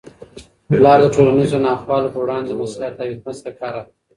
پلار 0.67 0.97
د 1.03 1.07
ټولنیزو 1.15 1.57
ناخوالو 1.67 2.13
په 2.13 2.19
وړاندې 2.23 2.47
د 2.51 2.57
مصلحت 2.61 2.95
او 2.99 3.07
حکمت 3.11 3.35
څخه 3.39 3.57
کار 3.59 3.73
اخلي. 3.79 3.93